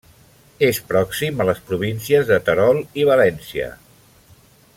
És 0.67 0.79
pròxim 0.93 1.43
a 1.43 1.47
les 1.49 1.61
províncies 1.69 2.27
de 2.33 2.41
Terol 2.49 2.83
i 3.03 3.09
València. 3.11 3.71